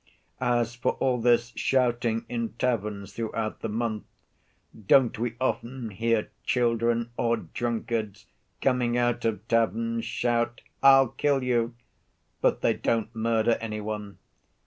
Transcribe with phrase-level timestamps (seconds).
[0.39, 4.03] As for all this shouting in taverns throughout the month,
[4.87, 8.25] don't we often hear children, or drunkards
[8.63, 11.75] coming out of taverns shout, 'I'll kill you'?
[12.41, 14.17] but they don't murder any one.